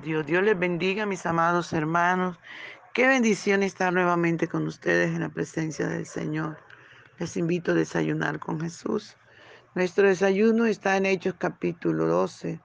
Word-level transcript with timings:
Dios. 0.00 0.26
Dios 0.26 0.42
les 0.42 0.58
bendiga, 0.58 1.06
mis 1.06 1.26
amados 1.26 1.72
hermanos. 1.72 2.38
Qué 2.92 3.06
bendición 3.06 3.62
estar 3.62 3.92
nuevamente 3.92 4.48
con 4.48 4.66
ustedes 4.66 5.10
en 5.10 5.20
la 5.20 5.28
presencia 5.28 5.88
del 5.88 6.06
Señor. 6.06 6.58
Les 7.18 7.36
invito 7.36 7.72
a 7.72 7.74
desayunar 7.74 8.38
con 8.38 8.60
Jesús. 8.60 9.16
Nuestro 9.74 10.06
desayuno 10.06 10.66
está 10.66 10.96
en 10.96 11.06
Hechos 11.06 11.34
capítulo 11.38 12.06
12, 12.06 12.60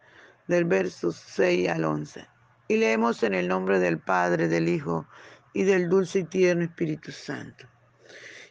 del 0.48 0.66
verso 0.66 1.12
6 1.12 1.70
al 1.70 1.86
11. 1.86 2.28
Y 2.68 2.78
leemos 2.78 3.24
en 3.24 3.34
el 3.34 3.48
nombre 3.48 3.80
del 3.80 3.98
Padre, 3.98 4.48
del 4.48 4.70
Hijo 4.70 5.08
y 5.54 5.64
del 5.64 5.90
dulce 5.90 6.20
y 6.20 6.24
tierno 6.26 6.64
Espíritu 6.64 7.12
Santo. 7.12 7.66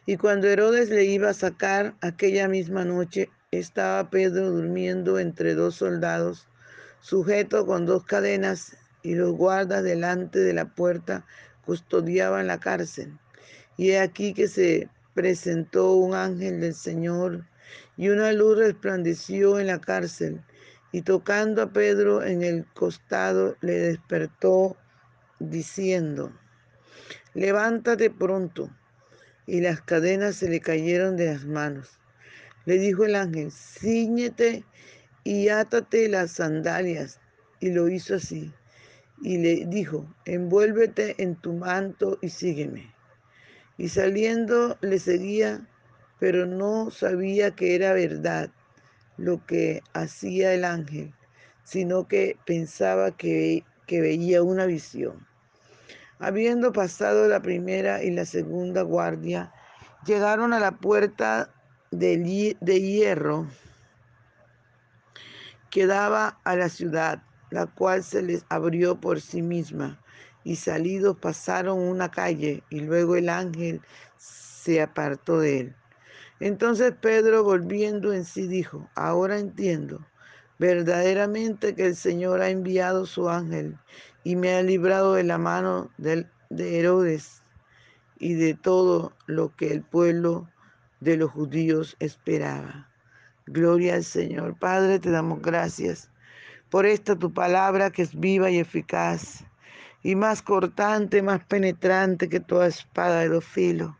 Y 0.05 0.17
cuando 0.17 0.47
Herodes 0.47 0.89
le 0.89 1.05
iba 1.05 1.29
a 1.29 1.33
sacar 1.33 1.95
aquella 2.01 2.47
misma 2.49 2.83
noche, 2.83 3.29
estaba 3.51 4.09
Pedro 4.09 4.51
durmiendo 4.51 5.19
entre 5.19 5.55
dos 5.55 5.75
soldados, 5.75 6.48
sujeto 7.01 7.65
con 7.65 7.85
dos 7.85 8.05
cadenas, 8.05 8.77
y 9.01 9.15
los 9.15 9.31
guardas 9.31 9.83
delante 9.83 10.39
de 10.39 10.53
la 10.53 10.65
puerta 10.65 11.25
custodiaban 11.65 12.47
la 12.47 12.59
cárcel. 12.59 13.17
Y 13.77 13.91
he 13.91 13.99
aquí 13.99 14.33
que 14.33 14.47
se 14.47 14.89
presentó 15.13 15.93
un 15.93 16.13
ángel 16.13 16.59
del 16.59 16.73
Señor, 16.73 17.45
y 17.97 18.09
una 18.09 18.33
luz 18.33 18.57
resplandeció 18.57 19.59
en 19.59 19.67
la 19.67 19.79
cárcel, 19.79 20.41
y 20.91 21.01
tocando 21.01 21.61
a 21.61 21.71
Pedro 21.71 22.23
en 22.23 22.43
el 22.43 22.65
costado, 22.73 23.55
le 23.61 23.73
despertó, 23.73 24.75
diciendo, 25.39 26.33
levántate 27.33 28.09
pronto 28.09 28.69
y 29.45 29.61
las 29.61 29.81
cadenas 29.81 30.35
se 30.35 30.49
le 30.49 30.59
cayeron 30.59 31.15
de 31.15 31.25
las 31.33 31.45
manos. 31.45 31.99
Le 32.65 32.77
dijo 32.77 33.05
el 33.05 33.15
ángel, 33.15 33.51
ciñete 33.51 34.63
y 35.23 35.49
átate 35.49 36.09
las 36.09 36.31
sandalias. 36.31 37.19
Y 37.59 37.71
lo 37.71 37.89
hizo 37.89 38.15
así. 38.15 38.53
Y 39.21 39.37
le 39.37 39.65
dijo, 39.65 40.05
envuélvete 40.25 41.21
en 41.21 41.35
tu 41.35 41.53
manto 41.53 42.17
y 42.21 42.29
sígueme. 42.29 42.93
Y 43.77 43.89
saliendo 43.89 44.77
le 44.81 44.99
seguía, 44.99 45.67
pero 46.19 46.45
no 46.45 46.89
sabía 46.91 47.51
que 47.51 47.75
era 47.75 47.93
verdad 47.93 48.49
lo 49.17 49.45
que 49.45 49.81
hacía 49.93 50.53
el 50.53 50.63
ángel, 50.63 51.13
sino 51.63 52.07
que 52.07 52.37
pensaba 52.45 53.11
que, 53.11 53.63
que 53.87 54.01
veía 54.01 54.41
una 54.41 54.65
visión. 54.65 55.27
Habiendo 56.19 56.73
pasado 56.73 57.27
la 57.27 57.41
primera 57.41 58.03
y 58.03 58.11
la 58.11 58.25
segunda 58.25 58.81
guardia, 58.81 59.53
llegaron 60.05 60.53
a 60.53 60.59
la 60.59 60.71
puerta 60.71 61.53
de, 61.91 62.21
hierro 62.81 63.47
que 65.69 65.87
daba 65.87 66.39
a 66.43 66.55
la 66.55 66.69
ciudad, 66.69 67.23
la 67.51 67.65
cual 67.65 68.03
se 68.03 68.21
les 68.21 68.45
abrió 68.49 68.99
por 68.99 69.21
sí 69.21 69.41
misma, 69.41 69.99
y 70.43 70.55
salidos 70.55 71.17
pasaron 71.17 71.79
una 71.79 72.09
calle, 72.09 72.63
y 72.69 72.81
luego 72.81 73.15
el 73.15 73.29
ángel 73.29 73.81
se 74.17 74.81
apartó 74.81 75.39
de 75.39 75.59
él. 75.59 75.75
Entonces 76.39 76.93
Pedro, 76.99 77.43
volviendo 77.43 78.13
en 78.13 78.23
sí, 78.23 78.47
dijo, 78.47 78.89
ahora 78.95 79.37
entiendo 79.37 80.05
verdaderamente 80.59 81.73
que 81.73 81.87
el 81.87 81.95
Señor 81.95 82.41
ha 82.41 82.49
enviado 82.49 83.05
su 83.05 83.29
ángel 83.29 83.77
y 84.23 84.35
me 84.35 84.53
ha 84.53 84.61
librado 84.61 85.15
de 85.15 85.23
la 85.23 85.37
mano 85.37 85.89
de, 85.97 86.27
Herodes 86.51 87.41
y 88.19 88.33
de 88.33 88.53
todo 88.53 89.13
lo 89.25 89.55
que 89.55 89.71
el 89.71 89.81
pueblo 89.81 90.49
de 90.99 91.15
los 91.15 91.31
judíos 91.31 91.95
esperaba. 91.99 92.88
Gloria 93.51 93.95
al 93.95 94.03
Señor. 94.03 94.55
Padre, 94.59 94.99
te 94.99 95.09
damos 95.09 95.41
gracias 95.41 96.07
por 96.69 96.85
esta 96.85 97.15
tu 97.15 97.33
palabra 97.33 97.89
que 97.89 98.03
es 98.03 98.13
viva 98.19 98.51
y 98.51 98.59
eficaz 98.59 99.43
y 100.03 100.15
más 100.15 100.43
cortante, 100.43 101.23
más 101.23 101.43
penetrante 101.45 102.29
que 102.29 102.39
toda 102.39 102.67
espada 102.67 103.21
de 103.21 103.29
dos 103.29 103.43
filos. 103.43 103.91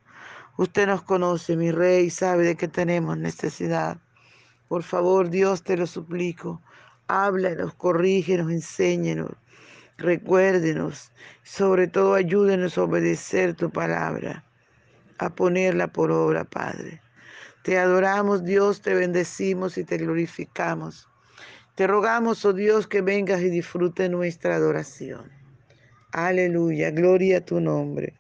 Usted 0.57 0.85
nos 0.85 1.01
conoce, 1.01 1.57
mi 1.57 1.71
rey, 1.71 2.05
y 2.05 2.09
sabe 2.11 2.43
de 2.43 2.55
qué 2.55 2.67
tenemos 2.67 3.17
necesidad. 3.17 3.97
Por 4.67 4.83
favor, 4.83 5.31
Dios, 5.31 5.63
te 5.63 5.75
lo 5.75 5.87
suplico. 5.87 6.61
Háblanos, 7.07 7.73
corrígenos, 7.73 8.51
enséñenos, 8.51 9.31
recuérdenos. 9.97 11.11
Sobre 11.41 11.87
todo, 11.87 12.13
ayúdenos 12.13 12.77
a 12.77 12.83
obedecer 12.83 13.55
tu 13.55 13.71
palabra, 13.71 14.43
a 15.17 15.29
ponerla 15.31 15.87
por 15.87 16.11
obra, 16.11 16.43
Padre. 16.43 17.01
Te 17.63 17.77
adoramos, 17.77 18.43
Dios, 18.43 18.81
te 18.81 18.93
bendecimos 18.93 19.77
y 19.77 19.83
te 19.83 19.97
glorificamos. 19.97 21.07
Te 21.75 21.87
rogamos, 21.87 22.43
oh 22.45 22.53
Dios, 22.53 22.87
que 22.87 23.01
vengas 23.01 23.41
y 23.41 23.49
disfrute 23.49 24.09
nuestra 24.09 24.55
adoración. 24.55 25.31
Aleluya, 26.11 26.91
gloria 26.91 27.37
a 27.37 27.41
tu 27.41 27.59
nombre. 27.59 28.15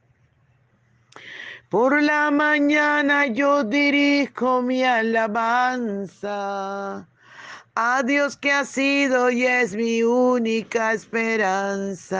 Por 1.69 2.01
la 2.01 2.31
mañana 2.31 3.27
yo 3.27 3.63
dirijo 3.63 4.61
mi 4.61 4.83
alabanza 4.83 6.27
a 7.75 8.03
Dios 8.03 8.35
que 8.37 8.51
ha 8.51 8.65
sido 8.65 9.29
y 9.29 9.45
es 9.45 9.75
mi 9.75 10.03
única 10.03 10.93
esperanza. 10.93 12.19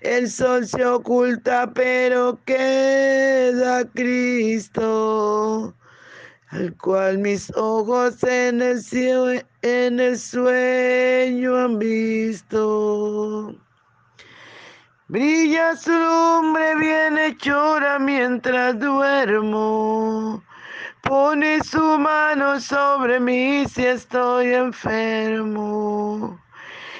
El 0.00 0.30
sol 0.30 0.66
se 0.66 0.84
oculta, 0.84 1.70
pero 1.74 2.38
queda 2.44 3.84
Cristo, 3.94 5.74
al 6.48 6.76
cual 6.78 7.18
mis 7.18 7.52
ojos 7.54 8.22
en 8.24 8.62
el, 8.62 8.82
cielo, 8.82 9.32
en 9.62 10.00
el 10.00 10.18
sueño 10.18 11.56
han 11.56 11.78
visto. 11.78 13.54
Brilla 15.08 15.76
su 15.76 15.90
lumbre 15.90 16.76
bien 16.76 17.18
hechora 17.18 17.98
mientras 17.98 18.78
duermo 18.78 20.42
Pone 21.02 21.62
su 21.64 21.98
mano 21.98 22.60
sobre 22.60 23.18
mí 23.18 23.64
si 23.66 23.84
estoy 23.84 24.54
enfermo. 24.54 26.39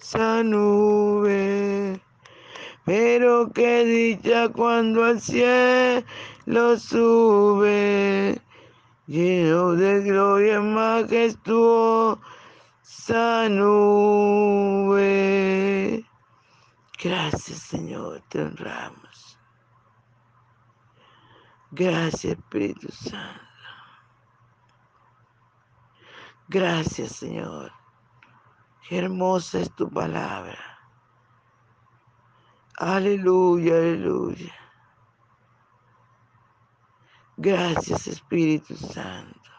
majestuosa 0.00 0.42
nube. 0.42 2.00
Pero 2.84 3.50
qué 3.52 3.84
dicha 3.84 4.48
cuando 4.48 5.04
al 5.04 5.20
cielo 5.20 6.78
sube, 6.78 8.40
lleno 9.06 9.72
de 9.72 10.00
gloria 10.02 10.60
majestuosa 10.60 12.18
nube. 13.48 15.04
Gracias 17.02 17.58
Señor, 17.58 18.22
te 18.28 18.42
honramos. 18.42 19.38
Gracias 21.72 22.36
Espíritu 22.38 22.88
Santo. 22.90 23.40
Gracias 26.48 27.12
Señor. 27.12 27.79
Hermosa 28.88 29.60
es 29.60 29.74
tu 29.74 29.88
palabra. 29.90 30.58
Aleluya, 32.78 33.74
aleluya. 33.76 34.54
Gracias 37.36 38.06
Espíritu 38.06 38.76
Santo. 38.76 39.50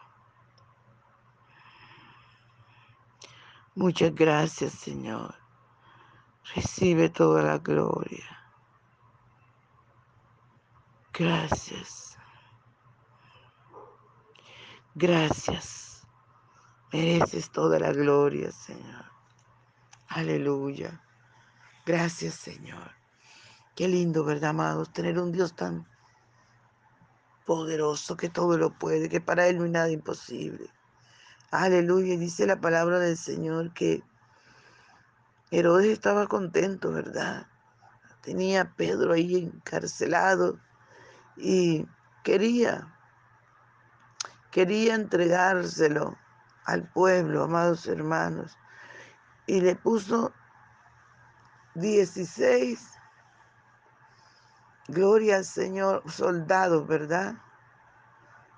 Muchas 3.74 4.14
gracias 4.14 4.72
Señor. 4.74 5.34
Recibe 6.54 7.08
toda 7.10 7.42
la 7.42 7.58
gloria. 7.58 8.24
Gracias. 11.12 12.18
Gracias. 14.94 15.81
Mereces 16.92 17.50
toda 17.50 17.78
la 17.78 17.92
gloria, 17.92 18.52
Señor. 18.52 19.04
Aleluya. 20.08 21.00
Gracias, 21.86 22.34
Señor. 22.34 22.92
Qué 23.74 23.88
lindo, 23.88 24.24
¿verdad, 24.24 24.50
amados? 24.50 24.92
Tener 24.92 25.18
un 25.18 25.32
Dios 25.32 25.56
tan 25.56 25.88
poderoso 27.46 28.16
que 28.18 28.28
todo 28.28 28.58
lo 28.58 28.78
puede, 28.78 29.08
que 29.08 29.22
para 29.22 29.46
Él 29.48 29.56
no 29.56 29.64
hay 29.64 29.70
nada 29.70 29.90
imposible. 29.90 30.68
Aleluya. 31.50 32.18
dice 32.18 32.46
la 32.46 32.60
palabra 32.60 32.98
del 32.98 33.16
Señor 33.16 33.72
que 33.72 34.02
Herodes 35.50 35.92
estaba 35.92 36.26
contento, 36.26 36.92
¿verdad? 36.92 37.46
Tenía 38.20 38.60
a 38.60 38.74
Pedro 38.74 39.14
ahí 39.14 39.36
encarcelado 39.36 40.58
y 41.36 41.86
quería, 42.22 42.94
quería 44.50 44.94
entregárselo 44.94 46.18
al 46.64 46.88
pueblo, 46.88 47.44
amados 47.44 47.86
hermanos, 47.86 48.56
y 49.46 49.60
le 49.60 49.76
puso 49.76 50.32
16 51.74 52.92
Gloria 54.88 55.36
al 55.36 55.44
Señor, 55.44 56.02
soldados, 56.10 56.86
¿verdad? 56.86 57.36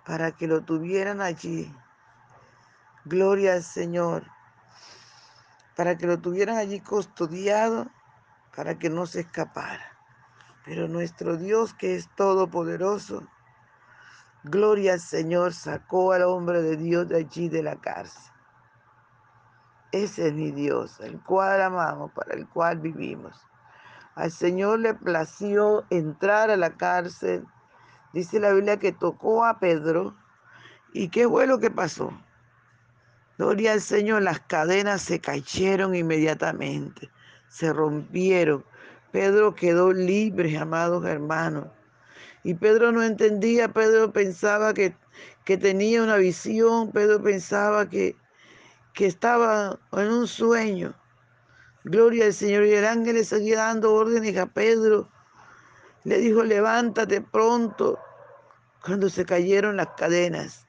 Para 0.07 0.33
que 0.33 0.47
lo 0.47 0.65
tuvieran 0.65 1.21
allí. 1.21 1.73
Gloria 3.05 3.53
al 3.53 3.63
Señor. 3.63 4.25
Para 5.77 5.99
que 5.99 6.07
lo 6.07 6.19
tuvieran 6.19 6.57
allí 6.57 6.81
custodiado, 6.81 7.91
para 8.57 8.79
que 8.79 8.89
no 8.89 9.05
se 9.05 9.21
escapara. 9.21 9.85
Pero 10.65 10.89
nuestro 10.89 11.37
Dios, 11.37 11.75
que 11.75 11.95
es 11.95 12.09
todopoderoso, 12.17 13.29
gloria 14.45 14.95
al 14.95 15.01
Señor, 15.01 15.53
sacó 15.53 16.13
al 16.13 16.23
hombre 16.23 16.63
de 16.63 16.77
Dios 16.77 17.09
de 17.09 17.19
allí 17.19 17.49
de 17.49 17.63
la 17.63 17.77
cárcel. 17.77 18.33
Ese 19.93 20.29
es 20.29 20.35
mi 20.35 20.51
Dios, 20.51 20.99
el 21.01 21.21
cual 21.23 21.63
amamos, 21.63 22.11
para 22.13 22.35
el 22.35 22.49
cual 22.49 22.81
vivimos. 22.81 23.41
Al 24.17 24.31
Señor 24.31 24.81
le 24.81 24.95
plació 24.95 25.85
entrar 25.91 26.51
a 26.51 26.57
la 26.57 26.77
cárcel. 26.77 27.45
Dice 28.13 28.39
la 28.41 28.53
Biblia 28.53 28.79
que 28.79 28.93
tocó 28.93 29.45
a 29.45 29.59
Pedro. 29.59 30.15
¿Y 30.93 31.09
qué 31.09 31.29
fue 31.29 31.47
lo 31.47 31.59
que 31.59 31.71
pasó? 31.71 32.13
Gloria 33.39 33.73
al 33.73 33.81
Señor, 33.81 34.23
las 34.23 34.41
cadenas 34.41 35.03
se 35.03 35.21
cayeron 35.21 35.95
inmediatamente, 35.95 37.11
se 37.49 37.73
rompieron. 37.73 38.65
Pedro 39.11 39.55
quedó 39.55 39.93
libre, 39.93 40.57
amados 40.57 41.05
hermanos. 41.05 41.67
Y 42.45 42.55
Pedro 42.55 42.93
no 42.93 43.03
entendía, 43.03 43.73
Pedro 43.73 44.13
pensaba 44.13 44.75
que, 44.75 44.95
que 45.45 45.57
tenía 45.57 46.03
una 46.03 46.17
visión, 46.17 46.93
Pedro 46.93 47.23
pensaba 47.23 47.89
que, 47.89 48.17
que 48.93 49.07
estaba 49.07 49.79
en 49.93 50.13
un 50.13 50.29
sueño. 50.29 50.95
Gloria 51.85 52.27
al 52.27 52.35
Señor. 52.35 52.65
Y 52.65 52.73
el 52.73 52.85
ángel 52.87 53.17
le 53.17 53.25
seguía 53.25 53.59
dando 53.59 53.95
órdenes 53.95 54.37
a 54.39 54.47
Pedro. 54.47 55.09
Le 56.05 56.19
dijo, 56.19 56.43
levántate 56.43 57.21
pronto 57.21 57.99
cuando 58.85 59.09
se 59.09 59.25
cayeron 59.25 59.77
las 59.77 59.89
cadenas. 59.97 60.67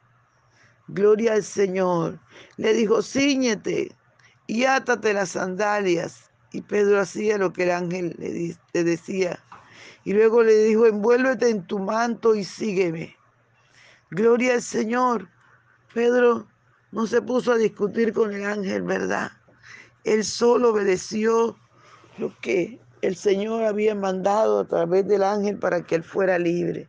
Gloria 0.88 1.34
al 1.34 1.44
Señor. 1.44 2.20
Le 2.58 2.74
dijo, 2.74 3.02
ciñete 3.02 3.96
y 4.48 4.66
átate 4.66 5.14
las 5.14 5.30
sandalias. 5.30 6.30
Y 6.52 6.62
Pedro 6.62 7.00
hacía 7.00 7.38
lo 7.38 7.52
que 7.52 7.64
el 7.64 7.72
ángel 7.72 8.16
le, 8.18 8.84
decía. 8.84 9.40
Y 10.06 10.14
luego 10.14 10.44
le 10.44 10.54
dijo, 10.64 10.86
envuélvete 10.86 11.50
en 11.50 11.66
tu 11.66 11.80
manto 11.80 12.36
y 12.36 12.44
sígueme. 12.44 13.16
Gloria 14.12 14.54
al 14.54 14.62
Señor. 14.62 15.28
Pedro 15.94 16.48
no 16.92 17.08
se 17.08 17.22
puso 17.22 17.52
a 17.52 17.58
discutir 17.58 18.14
con 18.14 18.32
el 18.32 18.46
ángel, 18.46 18.84
¿verdad? 18.84 19.32
Él 20.04 20.24
solo 20.24 20.70
obedeció 20.70 21.58
lo 22.20 22.32
que 22.40 22.80
el 23.02 23.16
Señor 23.16 23.64
había 23.64 23.96
mandado 23.96 24.60
a 24.60 24.68
través 24.68 25.08
del 25.08 25.24
ángel 25.24 25.58
para 25.58 25.82
que 25.82 25.96
él 25.96 26.04
fuera 26.04 26.38
libre. 26.38 26.88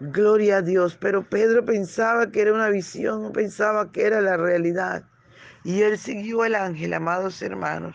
Gloria 0.00 0.58
a 0.58 0.62
Dios. 0.62 0.98
Pero 1.00 1.28
Pedro 1.28 1.64
pensaba 1.64 2.30
que 2.30 2.42
era 2.42 2.52
una 2.52 2.68
visión, 2.68 3.22
no 3.22 3.32
pensaba 3.32 3.90
que 3.90 4.04
era 4.04 4.20
la 4.20 4.36
realidad. 4.36 5.04
Y 5.64 5.80
él 5.80 5.98
siguió 5.98 6.44
el 6.44 6.54
ángel, 6.54 6.92
amados 6.92 7.40
hermanos. 7.40 7.94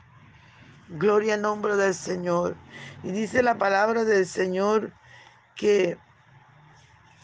Gloria 0.90 1.36
al 1.36 1.42
nombre 1.42 1.76
del 1.76 1.94
Señor. 1.94 2.56
Y 3.04 3.12
dice 3.12 3.42
la 3.42 3.58
palabra 3.58 4.04
del 4.04 4.26
Señor 4.26 4.92
que 5.56 5.98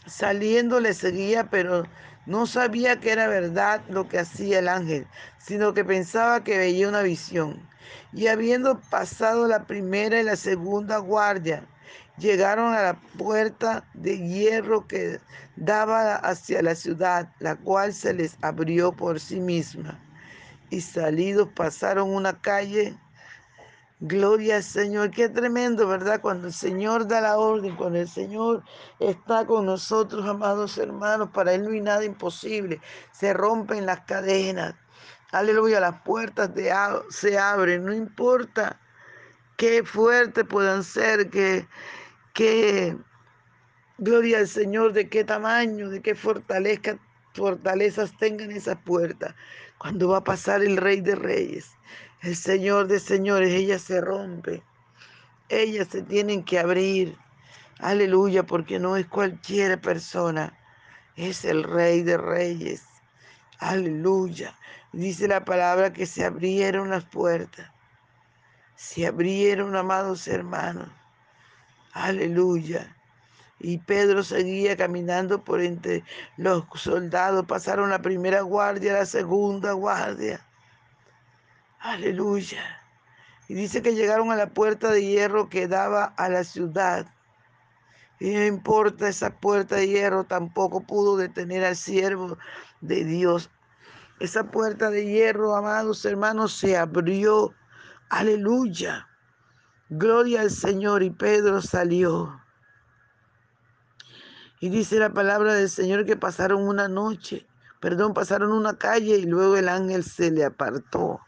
saliendo 0.06 0.80
le 0.80 0.94
seguía, 0.94 1.50
pero 1.50 1.84
no 2.26 2.46
sabía 2.46 3.00
que 3.00 3.12
era 3.12 3.26
verdad 3.28 3.82
lo 3.88 4.08
que 4.08 4.18
hacía 4.18 4.60
el 4.60 4.68
ángel, 4.68 5.06
sino 5.38 5.74
que 5.74 5.84
pensaba 5.84 6.42
que 6.42 6.58
veía 6.58 6.88
una 6.88 7.02
visión. 7.02 7.68
Y 8.12 8.28
habiendo 8.28 8.80
pasado 8.80 9.46
la 9.46 9.64
primera 9.66 10.20
y 10.20 10.24
la 10.24 10.36
segunda 10.36 10.98
guardia, 10.98 11.64
llegaron 12.18 12.72
a 12.74 12.82
la 12.82 13.00
puerta 13.18 13.84
de 13.94 14.18
hierro 14.18 14.86
que 14.86 15.20
daba 15.56 16.16
hacia 16.16 16.62
la 16.62 16.74
ciudad, 16.74 17.28
la 17.40 17.56
cual 17.56 17.92
se 17.92 18.14
les 18.14 18.36
abrió 18.42 18.92
por 18.92 19.20
sí 19.20 19.40
misma. 19.40 19.98
Y 20.70 20.80
salidos 20.80 21.48
pasaron 21.54 22.10
una 22.10 22.40
calle 22.40 22.96
Gloria 24.02 24.56
al 24.56 24.62
Señor, 24.62 25.10
qué 25.10 25.28
tremendo, 25.28 25.86
¿verdad? 25.86 26.22
Cuando 26.22 26.46
el 26.46 26.54
Señor 26.54 27.06
da 27.06 27.20
la 27.20 27.38
orden, 27.38 27.76
cuando 27.76 27.98
el 27.98 28.08
Señor 28.08 28.64
está 28.98 29.44
con 29.46 29.66
nosotros, 29.66 30.26
amados 30.26 30.78
hermanos, 30.78 31.28
para 31.34 31.52
Él 31.52 31.64
no 31.64 31.70
hay 31.70 31.82
nada 31.82 32.04
imposible. 32.04 32.80
Se 33.12 33.34
rompen 33.34 33.84
las 33.84 34.00
cadenas. 34.06 34.74
Aleluya, 35.32 35.80
las 35.80 36.00
puertas 36.02 36.50
se 37.10 37.38
abren, 37.38 37.84
no 37.84 37.92
importa 37.92 38.80
qué 39.58 39.84
fuertes 39.84 40.44
puedan 40.46 40.82
ser, 40.82 41.28
que, 41.28 41.68
que, 42.32 42.96
gloria 43.98 44.38
al 44.38 44.48
Señor, 44.48 44.94
de 44.94 45.10
qué 45.10 45.24
tamaño, 45.24 45.90
de 45.90 46.00
qué 46.00 46.14
fortaleza, 46.14 46.98
fortalezas 47.34 48.16
tengan 48.18 48.50
esas 48.50 48.78
puertas. 48.78 49.34
Cuando 49.78 50.08
va 50.08 50.18
a 50.18 50.24
pasar 50.24 50.62
el 50.62 50.76
Rey 50.76 51.00
de 51.00 51.14
Reyes, 51.14 51.70
el 52.22 52.36
Señor 52.36 52.86
de 52.86 53.00
Señores, 53.00 53.52
ellas 53.52 53.82
se 53.82 54.00
rompe. 54.00 54.62
Ellas 55.48 55.88
se 55.88 56.02
tienen 56.02 56.44
que 56.44 56.58
abrir. 56.58 57.16
Aleluya, 57.78 58.44
porque 58.44 58.78
no 58.78 58.96
es 58.96 59.06
cualquier 59.06 59.80
persona, 59.80 60.56
es 61.16 61.44
el 61.44 61.64
Rey 61.64 62.02
de 62.02 62.18
Reyes. 62.18 62.84
Aleluya. 63.58 64.54
Dice 64.92 65.28
la 65.28 65.44
palabra 65.44 65.92
que 65.92 66.04
se 66.04 66.24
abrieron 66.24 66.90
las 66.90 67.04
puertas. 67.04 67.70
Se 68.76 69.06
abrieron, 69.06 69.76
amados 69.76 70.26
hermanos. 70.28 70.88
Aleluya. 71.92 72.96
Y 73.60 73.78
Pedro 73.78 74.24
seguía 74.24 74.76
caminando 74.76 75.44
por 75.44 75.60
entre 75.60 76.02
los 76.38 76.64
soldados. 76.74 77.44
Pasaron 77.46 77.90
la 77.90 78.00
primera 78.00 78.40
guardia, 78.40 78.94
la 78.94 79.06
segunda 79.06 79.72
guardia. 79.72 80.44
Aleluya. 81.78 82.62
Y 83.48 83.54
dice 83.54 83.82
que 83.82 83.94
llegaron 83.94 84.30
a 84.30 84.36
la 84.36 84.48
puerta 84.48 84.90
de 84.90 85.04
hierro 85.04 85.48
que 85.48 85.68
daba 85.68 86.04
a 86.16 86.28
la 86.28 86.44
ciudad. 86.44 87.06
Y 88.18 88.30
no 88.30 88.44
importa 88.44 89.08
esa 89.08 89.30
puerta 89.30 89.76
de 89.76 89.88
hierro, 89.88 90.24
tampoco 90.24 90.82
pudo 90.82 91.16
detener 91.16 91.64
al 91.64 91.76
siervo 91.76 92.38
de 92.80 93.04
Dios. 93.04 93.50
Esa 94.20 94.44
puerta 94.44 94.90
de 94.90 95.06
hierro, 95.06 95.56
amados 95.56 96.04
hermanos, 96.04 96.52
se 96.52 96.76
abrió. 96.76 97.54
Aleluya. 98.10 99.08
Gloria 99.88 100.42
al 100.42 100.50
Señor. 100.50 101.02
Y 101.02 101.10
Pedro 101.10 101.62
salió. 101.62 102.39
Y 104.60 104.68
dice 104.68 104.98
la 104.98 105.10
palabra 105.10 105.54
del 105.54 105.70
Señor 105.70 106.04
que 106.04 106.16
pasaron 106.16 106.62
una 106.62 106.86
noche, 106.86 107.46
perdón, 107.80 108.12
pasaron 108.12 108.52
una 108.52 108.76
calle 108.76 109.16
y 109.16 109.24
luego 109.24 109.56
el 109.56 109.70
ángel 109.70 110.04
se 110.04 110.30
le 110.30 110.44
apartó. 110.44 111.20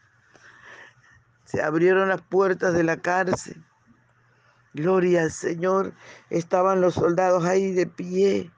Se 1.43 1.61
abrieron 1.61 2.09
las 2.09 2.21
puertas 2.21 2.73
de 2.75 2.83
la 2.83 2.97
cárcel. 2.97 3.65
Gloria 4.73 5.23
al 5.23 5.31
Señor. 5.31 5.93
Estaban 6.29 6.79
los 6.79 6.93
soldados 6.93 7.43
ahí 7.45 7.73
de 7.73 7.87
pie, 7.87 8.51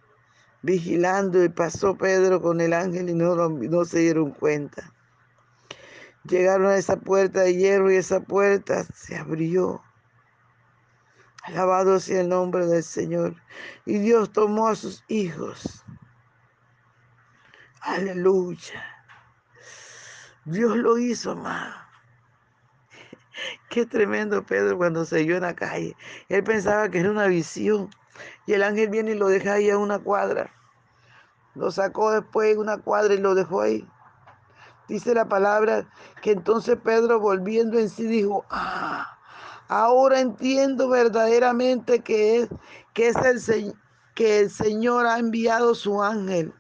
vigilando 0.62 1.44
y 1.44 1.50
pasó 1.50 1.98
Pedro 1.98 2.42
con 2.42 2.60
el 2.60 2.74
ángel 2.74 3.10
y 3.10 3.14
no, 3.14 3.86
se 3.86 4.00
dieron 4.00 4.32
cuenta. 4.32 4.94
Llegaron 6.24 6.68
a 6.68 6.78
esa 6.78 6.98
puerta 6.98 7.42
de 7.42 7.56
hierro 7.56 7.92
y 7.92 7.96
esa 7.96 8.20
puerta 8.20 8.84
se 8.94 9.16
abrió. 9.16 9.82
Alabado 11.46 12.00
sea 12.00 12.22
el 12.22 12.30
nombre 12.30 12.66
del 12.66 12.84
Señor. 12.84 13.36
Y 13.86 14.00
Dios 14.00 14.32
tomó 14.34 14.68
a 14.68 14.76
sus 14.76 15.04
hijos. 15.08 15.86
Aleluya. 17.82 18.84
Dios 20.46 20.76
lo 20.76 20.98
hizo, 20.98 21.32
amado. 21.32 21.76
Qué 23.70 23.86
tremendo 23.86 24.44
Pedro 24.44 24.78
cuando 24.78 25.06
se 25.06 25.24
vio 25.24 25.36
en 25.36 25.44
la 25.44 25.56
calle. 25.56 25.96
Él 26.30 26.44
pensaba 26.44 26.90
que 26.90 27.00
era 27.00 27.12
una 27.12 27.28
visión. 27.28 27.92
Y 28.48 28.54
el 28.54 28.64
ángel 28.64 28.90
viene 28.90 29.12
y 29.12 29.16
lo 29.16 29.28
deja 29.28 29.54
ahí 29.54 29.70
a 29.70 29.78
una 29.78 30.00
cuadra. 30.00 30.52
Lo 31.54 31.70
sacó 31.70 32.12
después 32.12 32.54
en 32.54 32.60
una 32.60 32.80
cuadra 32.80 33.14
y 33.14 33.20
lo 33.20 33.36
dejó 33.36 33.62
ahí. 33.62 33.88
Dice 34.88 35.14
la 35.14 35.28
palabra 35.28 35.88
que 36.22 36.32
entonces 36.32 36.78
Pedro 36.84 37.20
volviendo 37.20 37.78
en 37.78 37.90
sí 37.90 38.08
dijo, 38.08 38.46
ah, 38.50 39.15
Ahora 39.68 40.20
entiendo 40.20 40.90
verdaderamente 40.90 42.02
que 42.02 42.42
es, 42.42 42.50
que 42.94 43.08
es 43.08 43.50
el, 43.50 43.74
que 44.14 44.42
el 44.42 44.52
Señor 44.52 45.08
ha 45.08 45.18
enviado 45.18 45.74
su 45.74 46.04
ángel 46.04 46.54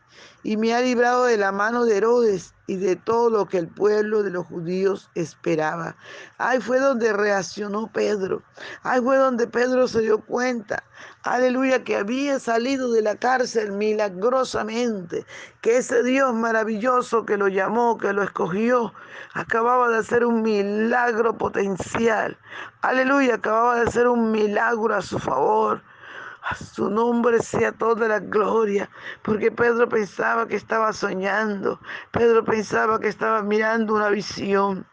y 0.43 0.57
me 0.57 0.74
ha 0.74 0.81
librado 0.81 1.25
de 1.25 1.38
la 1.38 1.51
mano 1.51 1.85
de 1.85 1.97
Herodes 1.97 2.54
y 2.67 2.77
de 2.77 2.95
todo 2.95 3.29
lo 3.29 3.45
que 3.45 3.57
el 3.57 3.67
pueblo 3.67 4.24
de 4.24 4.31
los 4.31 4.48
judíos 4.48 5.10
esperaba. 5.15 5.95
Ahí 6.38 6.60
fue 6.60 6.79
donde 6.79 7.13
reaccionó 7.13 7.88
Pedro. 7.91 8.41
Ahí 8.84 9.01
fue 9.01 9.17
donde 9.17 9.48
Pedro 9.48 9.88
se 9.88 10.01
dio 10.01 10.19
cuenta, 10.22 10.84
aleluya, 11.24 11.84
que 11.84 11.98
había 11.98 12.39
salido 12.39 12.91
de 12.91 13.01
la 13.01 13.15
cárcel 13.15 13.72
milagrosamente, 13.72 15.25
que 15.62 15.77
ese 15.77 16.03
Dios 16.03 16.34
maravilloso 16.34 17.25
que 17.25 17.38
lo 17.38 17.48
llamó, 17.48 17.98
que 17.98 18.13
lo 18.13 18.24
escogió, 18.24 18.93
acababa 19.34 19.89
de 19.89 19.98
hacer 19.98 20.25
un 20.25 20.41
milagro 20.41 21.38
potencial. 21.38 22.38
Aleluya, 22.81 23.36
acababa 23.36 23.75
de 23.75 23.88
hacer 23.88 24.07
un 24.07 24.31
milagro 24.31 24.95
a 24.95 25.01
su 25.01 25.19
favor. 25.19 25.81
A 26.48 26.54
su 26.54 26.92
nombre 26.92 27.40
sea 27.40 27.72
toda 27.72 28.08
la 28.08 28.20
gloria, 28.20 28.88
porque 29.24 29.52
Pedro 29.52 29.90
pensaba 29.90 30.48
que 30.48 30.56
estaba 30.56 30.94
soñando, 30.94 31.80
Pedro 32.12 32.46
pensaba 32.46 33.00
que 33.00 33.08
estaba 33.08 33.42
mirando 33.42 33.96
una 33.96 34.10
visión, 34.10 34.86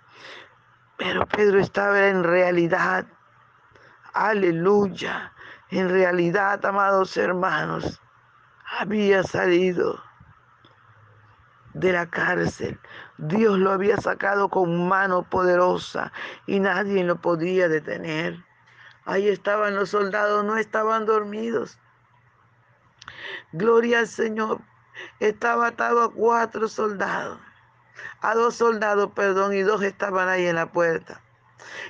pero 0.97 1.27
Pedro 1.27 1.61
estaba 1.61 2.09
en 2.09 2.25
realidad. 2.25 3.05
Aleluya, 4.15 5.35
en 5.69 5.91
realidad, 5.91 6.65
amados 6.65 7.19
hermanos, 7.19 8.01
había 8.79 9.23
salido 9.23 10.03
de 11.75 11.93
la 11.93 12.09
cárcel. 12.09 12.81
Dios 13.19 13.59
lo 13.59 13.73
había 13.73 13.99
sacado 13.99 14.49
con 14.49 14.89
mano 14.89 15.29
poderosa 15.29 16.13
y 16.47 16.61
nadie 16.61 17.05
lo 17.05 17.21
podía 17.21 17.69
detener. 17.69 18.43
Ahí 19.05 19.29
estaban 19.29 19.75
los 19.75 19.91
soldados, 19.91 20.45
no 20.45 20.57
estaban 20.57 21.07
dormidos. 21.07 21.79
Gloria 23.53 24.01
al 24.01 24.09
Señor. 24.09 24.61
Estaba 25.21 25.69
atado 25.69 26.03
a 26.03 26.13
cuatro 26.13 26.69
soldados, 26.69 27.39
a 28.21 28.35
dos 28.35 28.57
soldados, 28.57 29.11
perdón, 29.15 29.55
y 29.55 29.63
dos 29.63 29.83
estaban 29.83 30.29
ahí 30.29 30.47
en 30.47 30.57
la 30.57 30.71
puerta. 30.71 31.23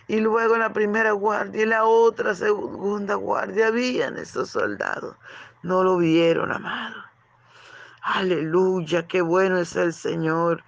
Y 0.06 0.20
luego 0.20 0.54
en 0.54 0.60
la 0.60 0.72
primera 0.72 1.12
guardia 1.12 1.62
y 1.62 1.66
la 1.66 1.84
otra 1.84 2.34
segunda 2.34 3.14
guardia 3.16 3.68
habían 3.68 4.18
esos 4.18 4.50
soldados. 4.50 5.16
No 5.62 5.82
lo 5.82 5.98
vieron, 5.98 6.52
amado. 6.52 7.02
Aleluya, 8.02 9.06
qué 9.06 9.22
bueno 9.22 9.58
es 9.58 9.76
el 9.76 9.92
Señor. 9.92 10.64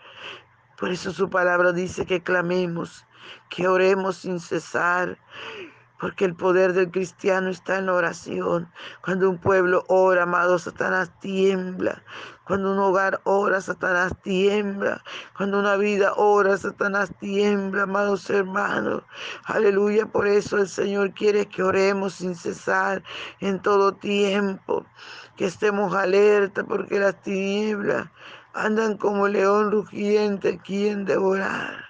Por 0.79 0.91
eso 0.91 1.13
su 1.13 1.31
palabra 1.31 1.73
dice 1.73 2.07
que 2.07 2.23
clamemos, 2.23 3.05
que 3.49 3.69
oremos 3.69 4.19
sin 4.19 4.39
cesar, 4.41 5.19
porque 6.04 6.26
el 6.26 6.34
poder 6.34 6.75
del 6.75 6.90
cristiano 6.90 7.49
está 7.49 7.78
en 7.78 7.87
la 7.87 7.94
oración. 7.94 8.70
Cuando 9.02 9.30
un 9.30 9.38
pueblo 9.38 9.87
ora, 9.88 10.25
amado, 10.25 10.58
Satanás 10.58 11.11
tiembla. 11.18 12.02
Cuando 12.46 12.73
un 12.73 12.78
hogar 12.78 13.23
ora, 13.25 13.58
Satanás 13.62 14.12
tiembla. 14.23 15.02
Cuando 15.34 15.58
una 15.58 15.76
vida 15.76 16.12
ora, 16.16 16.58
Satanás 16.58 17.11
tiembla, 17.20 17.84
amados 17.84 18.28
hermanos. 18.28 19.02
Aleluya. 19.44 20.04
Por 20.04 20.26
eso 20.26 20.58
el 20.58 20.68
Señor 20.68 21.14
quiere 21.14 21.46
que 21.46 21.62
oremos 21.62 22.16
sin 22.16 22.34
cesar 22.34 23.02
en 23.40 23.58
todo 23.62 23.94
tiempo. 23.94 24.84
Que 25.37 25.46
estemos 25.46 25.94
alerta 25.94 26.64
porque 26.64 26.99
las 26.99 27.18
tinieblas 27.23 28.08
andan 28.52 28.99
como 28.99 29.26
león 29.26 29.70
rugiente, 29.70 30.58
quien 30.58 31.06
devorar. 31.06 31.82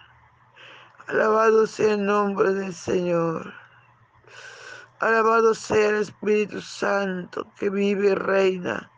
Alabado 1.08 1.66
sea 1.66 1.94
el 1.94 2.06
nombre 2.06 2.54
del 2.54 2.72
Señor. 2.72 3.63
Alabado 5.00 5.54
sea 5.54 5.90
el 5.90 5.96
Espíritu 5.96 6.60
Santo 6.60 7.46
que 7.58 7.68
vive 7.68 8.10
y 8.10 8.14
reina 8.14 8.90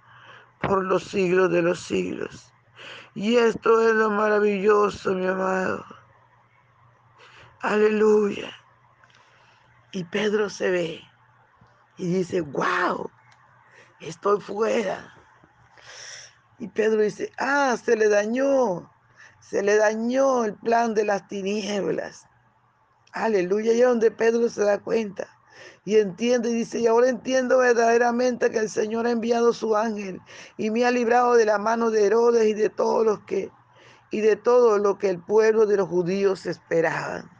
por 0.60 0.84
los 0.84 1.04
siglos 1.04 1.50
de 1.50 1.62
los 1.62 1.80
siglos. 1.80 2.52
Y 3.14 3.36
esto 3.36 3.80
es 3.80 3.94
lo 3.94 4.10
maravilloso, 4.10 5.14
mi 5.14 5.26
amado. 5.26 5.84
Aleluya. 7.60 8.52
Y 9.92 10.04
Pedro 10.04 10.50
se 10.50 10.70
ve 10.70 11.02
y 11.96 12.06
dice, 12.06 12.42
wow, 12.42 13.10
estoy 14.00 14.38
fuera. 14.40 15.14
Y 16.58 16.68
Pedro 16.68 17.00
dice, 17.00 17.32
ah, 17.38 17.74
se 17.82 17.96
le 17.96 18.10
dañó, 18.10 18.92
se 19.40 19.62
le 19.62 19.78
dañó 19.78 20.44
el 20.44 20.54
plan 20.54 20.92
de 20.92 21.04
las 21.06 21.26
tinieblas. 21.26 22.26
Aleluya, 23.12 23.72
y 23.72 23.80
es 23.80 23.86
donde 23.86 24.10
Pedro 24.10 24.50
se 24.50 24.62
da 24.62 24.78
cuenta 24.78 25.35
y 25.84 25.96
entiende 25.96 26.50
y 26.50 26.54
dice, 26.54 26.80
y 26.80 26.86
ahora 26.86 27.08
entiendo 27.08 27.58
verdaderamente 27.58 28.50
que 28.50 28.58
el 28.58 28.68
Señor 28.68 29.06
ha 29.06 29.10
enviado 29.10 29.52
su 29.52 29.76
ángel 29.76 30.20
y 30.56 30.70
me 30.70 30.84
ha 30.84 30.90
librado 30.90 31.34
de 31.34 31.44
la 31.44 31.58
mano 31.58 31.90
de 31.90 32.06
Herodes 32.06 32.46
y 32.46 32.54
de 32.54 32.70
todos 32.70 33.04
los 33.06 33.20
que 33.20 33.50
y 34.10 34.20
de 34.20 34.36
todo 34.36 34.78
lo 34.78 34.98
que 34.98 35.10
el 35.10 35.20
pueblo 35.20 35.66
de 35.66 35.76
los 35.76 35.88
judíos 35.88 36.46
esperaban. 36.46 37.30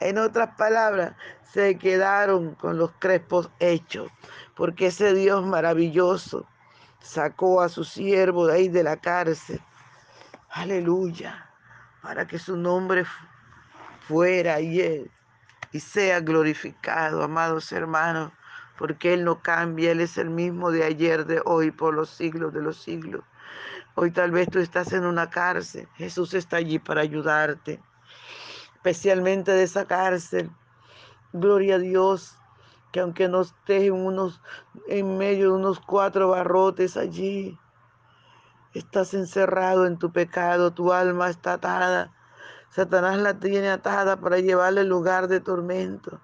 En 0.00 0.18
otras 0.18 0.56
palabras, 0.56 1.14
se 1.52 1.78
quedaron 1.78 2.54
con 2.56 2.78
los 2.78 2.90
crespos 2.98 3.50
hechos, 3.60 4.10
porque 4.56 4.86
ese 4.86 5.14
Dios 5.14 5.44
maravilloso 5.44 6.46
sacó 7.00 7.60
a 7.60 7.68
su 7.68 7.84
siervo 7.84 8.46
de 8.46 8.54
ahí 8.54 8.68
de 8.68 8.82
la 8.82 8.96
cárcel. 8.96 9.60
Aleluya. 10.50 11.48
para 12.02 12.26
que 12.26 12.38
su 12.38 12.56
nombre 12.56 13.04
fuera 14.08 14.60
y 14.60 14.80
él 14.80 15.10
y 15.72 15.80
sea 15.80 16.20
glorificado, 16.20 17.22
amados 17.22 17.72
hermanos, 17.72 18.30
porque 18.78 19.14
Él 19.14 19.24
no 19.24 19.40
cambia, 19.42 19.92
Él 19.92 20.00
es 20.00 20.18
el 20.18 20.30
mismo 20.30 20.70
de 20.70 20.84
ayer, 20.84 21.24
de 21.24 21.40
hoy, 21.44 21.70
por 21.70 21.94
los 21.94 22.10
siglos 22.10 22.52
de 22.52 22.62
los 22.62 22.76
siglos. 22.76 23.24
Hoy 23.94 24.10
tal 24.10 24.30
vez 24.30 24.48
tú 24.50 24.58
estás 24.58 24.92
en 24.92 25.04
una 25.04 25.30
cárcel, 25.30 25.88
Jesús 25.94 26.34
está 26.34 26.58
allí 26.58 26.78
para 26.78 27.00
ayudarte, 27.00 27.82
especialmente 28.74 29.52
de 29.52 29.62
esa 29.62 29.86
cárcel. 29.86 30.50
Gloria 31.32 31.76
a 31.76 31.78
Dios, 31.78 32.36
que 32.92 33.00
aunque 33.00 33.28
no 33.28 33.40
estés 33.40 33.84
en, 33.84 33.94
unos, 33.94 34.42
en 34.88 35.16
medio 35.16 35.50
de 35.50 35.56
unos 35.56 35.80
cuatro 35.80 36.28
barrotes 36.28 36.96
allí, 36.98 37.58
estás 38.74 39.14
encerrado 39.14 39.86
en 39.86 39.98
tu 39.98 40.12
pecado, 40.12 40.72
tu 40.72 40.92
alma 40.92 41.30
está 41.30 41.54
atada 41.54 42.12
Satanás 42.74 43.18
la 43.18 43.38
tiene 43.38 43.68
atada 43.68 44.16
para 44.16 44.38
llevarle 44.38 44.80
al 44.80 44.88
lugar 44.88 45.28
de 45.28 45.40
tormento. 45.40 46.20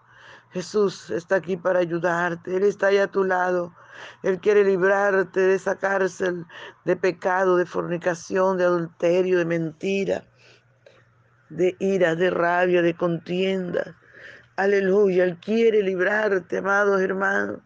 Jesús 0.50 1.10
está 1.10 1.36
aquí 1.36 1.58
para 1.58 1.80
ayudarte. 1.80 2.56
Él 2.56 2.62
está 2.62 2.86
ahí 2.86 2.96
a 2.96 3.06
tu 3.06 3.22
lado. 3.22 3.74
Él 4.22 4.40
quiere 4.40 4.64
librarte 4.64 5.40
de 5.40 5.54
esa 5.54 5.76
cárcel 5.76 6.46
de 6.86 6.96
pecado, 6.96 7.56
de 7.56 7.66
fornicación, 7.66 8.56
de 8.56 8.64
adulterio, 8.64 9.36
de 9.36 9.44
mentira, 9.44 10.24
de 11.50 11.76
ira, 11.80 12.14
de 12.14 12.30
rabia, 12.30 12.80
de 12.80 12.94
contienda. 12.94 13.94
Aleluya. 14.56 15.24
Él 15.24 15.38
quiere 15.38 15.82
librarte, 15.82 16.58
amados 16.58 17.02
hermanos. 17.02 17.60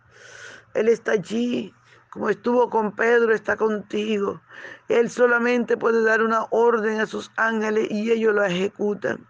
Él 0.75 0.89
está 0.89 1.13
allí 1.13 1.73
como 2.13 2.29
estuvo 2.29 2.69
con 2.69 2.93
Pedro, 2.93 3.33
está 3.33 3.57
contigo. 3.57 4.43
Él 4.91 5.09
solamente 5.09 5.79
puede 5.79 6.05
dar 6.05 6.21
una 6.21 6.45
orden 6.51 7.01
a 7.01 7.07
sus 7.07 7.33
ángeles 7.37 7.91
y 7.91 8.13
ellos 8.13 8.35
lo 8.35 8.45
ejecutan. 8.45 9.27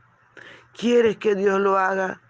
¿Quieres 0.76 1.16
que 1.18 1.36
Dios 1.36 1.60
lo 1.60 1.78
haga? 1.78 2.20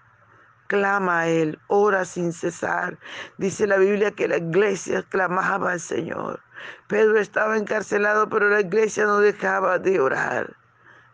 Clama 0.67 1.21
a 1.21 1.29
Él, 1.29 1.59
ora 1.69 2.05
sin 2.05 2.35
cesar. 2.35 2.99
Dice 3.39 3.67
la 3.67 3.79
Biblia 3.79 4.11
que 4.11 4.29
la 4.29 4.37
iglesia 4.37 5.03
clamaba 5.09 5.73
al 5.73 5.81
Señor. 5.81 6.43
Pedro 6.87 7.19
estaba 7.19 7.57
encarcelado, 7.57 8.29
pero 8.29 8.51
la 8.51 8.61
iglesia 8.61 9.07
no 9.07 9.21
dejaba 9.21 9.79
de 9.79 10.01
orar, 10.01 10.55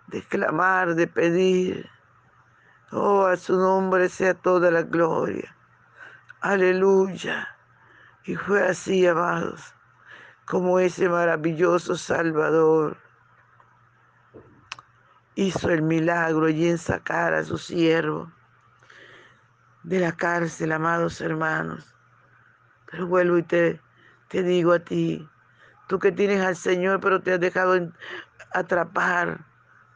de 0.08 0.20
clamar, 0.22 0.96
de 0.96 1.06
pedir. 1.06 1.88
Oh, 2.90 3.26
a 3.26 3.36
su 3.36 3.56
nombre 3.56 4.08
sea 4.08 4.34
toda 4.34 4.72
la 4.72 4.82
gloria. 4.82 5.54
Aleluya. 6.40 7.57
Y 8.28 8.36
fue 8.36 8.62
así, 8.62 9.06
amados, 9.06 9.74
como 10.44 10.78
ese 10.78 11.08
maravilloso 11.08 11.96
Salvador 11.96 12.98
hizo 15.34 15.70
el 15.70 15.80
milagro 15.80 16.44
allí 16.44 16.68
en 16.68 16.76
sacar 16.76 17.32
a 17.32 17.42
su 17.42 17.56
siervo 17.56 18.30
de 19.82 20.00
la 20.00 20.12
cárcel, 20.12 20.72
amados 20.72 21.22
hermanos. 21.22 21.94
Pero 22.90 23.06
vuelvo 23.06 23.38
y 23.38 23.44
te, 23.44 23.80
te 24.28 24.42
digo 24.42 24.74
a 24.74 24.78
ti, 24.80 25.26
tú 25.86 25.98
que 25.98 26.12
tienes 26.12 26.44
al 26.44 26.56
Señor, 26.56 27.00
pero 27.00 27.22
te 27.22 27.32
has 27.32 27.40
dejado 27.40 27.80
atrapar, 28.52 29.46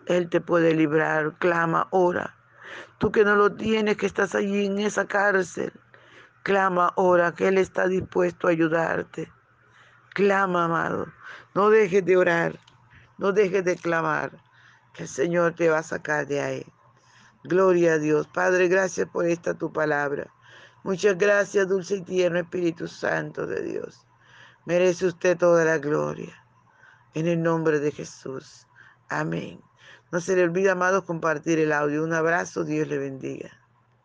Él 0.07 0.31
te 0.31 0.41
puede 0.41 0.73
librar. 0.75 1.35
Clama, 1.39 1.87
ora. 1.91 2.35
Tú 2.97 3.13
que 3.13 3.27
no 3.27 3.37
lo 3.37 3.53
tienes, 3.53 3.99
que 3.99 4.07
estás 4.07 4.35
allí 4.35 4.65
en 4.65 4.79
esa 4.79 5.05
cárcel, 5.05 5.71
Clama 6.43 6.93
ora 6.97 7.33
que 7.33 7.49
Él 7.49 7.59
está 7.59 7.87
dispuesto 7.87 8.49
a 8.49 8.51
ayudarte. 8.51 9.31
Clama, 10.13 10.65
amado. 10.65 11.07
No 11.55 11.71
dejes 11.71 12.05
de 12.05 12.17
orar. 12.17 12.59
No 13.17 13.33
dejes 13.33 13.65
de 13.65 13.77
clamar. 13.77 14.33
Que 14.93 15.05
el 15.05 15.09
Señor 15.09 15.55
te 15.55 15.69
va 15.69 15.79
a 15.79 15.83
sacar 15.85 16.27
de 16.27 16.41
ahí. 16.41 16.67
Gloria 17.45 17.95
a 17.95 17.99
Dios. 17.99 18.27
Padre, 18.27 18.69
gracias 18.69 19.09
por 19.09 19.27
esta 19.27 19.55
tu 19.55 19.73
palabra. 19.73 20.33
Muchas 20.83 21.17
gracias, 21.17 21.69
dulce 21.69 21.97
y 21.97 22.03
tierno 22.03 22.41
Espíritu 22.41 22.89
Santo 22.89 23.47
de 23.47 23.63
Dios. 23.63 24.05
Merece 24.67 25.07
usted 25.07 25.39
toda 25.39 25.65
la 25.65 25.79
gloria. 25.79 26.35
En 27.15 27.29
el 27.29 27.41
nombre 27.41 27.79
de 27.79 27.93
Jesús. 27.93 28.67
Amén. 29.09 29.61
No 30.11 30.21
se 30.21 30.35
le 30.35 30.43
olvide, 30.43 30.71
amados, 30.71 31.05
compartir 31.05 31.61
el 31.61 31.73
audio. 31.73 32.03
Un 32.03 32.13
abrazo. 32.13 32.65
Dios 32.65 32.89
le 32.89 32.99
bendiga. 32.99 33.62